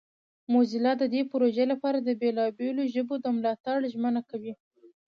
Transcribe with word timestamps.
موزیلا 0.51 0.93
د 0.97 1.03
دې 1.13 1.21
پروژې 1.31 1.65
لپاره 1.71 1.97
د 2.01 2.09
بیلابیلو 2.21 2.83
ژبو 2.93 3.15
د 3.19 3.25
ملاتړ 3.35 3.77
ژمنه 3.93 4.21
کوي. 4.29 4.53